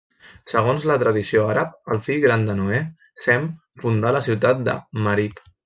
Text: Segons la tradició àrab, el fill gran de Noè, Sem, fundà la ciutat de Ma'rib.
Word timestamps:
Segons 0.53 0.87
la 0.91 0.95
tradició 1.03 1.43
àrab, 1.55 1.75
el 1.95 2.01
fill 2.09 2.23
gran 2.25 2.47
de 2.49 2.57
Noè, 2.63 2.81
Sem, 3.29 3.47
fundà 3.85 4.17
la 4.19 4.25
ciutat 4.31 4.69
de 4.71 4.79
Ma'rib. 5.07 5.49